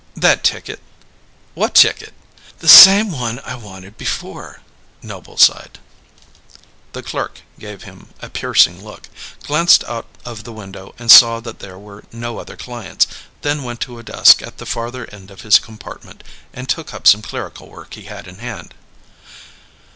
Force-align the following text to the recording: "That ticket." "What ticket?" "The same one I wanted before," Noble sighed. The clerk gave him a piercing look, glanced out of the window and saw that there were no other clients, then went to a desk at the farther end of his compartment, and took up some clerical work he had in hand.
"That 0.17 0.43
ticket." 0.43 0.79
"What 1.53 1.75
ticket?" 1.75 2.15
"The 2.57 2.67
same 2.67 3.11
one 3.11 3.37
I 3.45 3.53
wanted 3.53 3.99
before," 3.99 4.61
Noble 5.03 5.37
sighed. 5.37 5.77
The 6.93 7.03
clerk 7.03 7.41
gave 7.59 7.83
him 7.83 8.07
a 8.19 8.27
piercing 8.27 8.83
look, 8.83 9.09
glanced 9.43 9.83
out 9.83 10.07
of 10.25 10.43
the 10.43 10.51
window 10.53 10.95
and 10.97 11.11
saw 11.11 11.39
that 11.41 11.59
there 11.59 11.77
were 11.77 12.03
no 12.11 12.39
other 12.39 12.57
clients, 12.57 13.05
then 13.43 13.61
went 13.61 13.79
to 13.81 13.99
a 13.99 14.03
desk 14.03 14.41
at 14.41 14.57
the 14.57 14.65
farther 14.65 15.07
end 15.11 15.29
of 15.29 15.41
his 15.41 15.59
compartment, 15.59 16.23
and 16.51 16.67
took 16.67 16.95
up 16.95 17.05
some 17.05 17.21
clerical 17.21 17.69
work 17.69 17.93
he 17.93 18.05
had 18.05 18.27
in 18.27 18.39
hand. 18.39 18.73